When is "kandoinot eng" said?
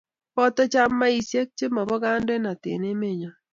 2.03-2.89